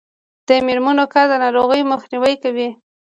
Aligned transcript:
د 0.47 0.49
میرمنو 0.67 1.05
کار 1.13 1.25
د 1.29 1.33
ناروغیو 1.43 1.89
مخنیوی 1.93 2.35
کوي. 2.43 2.69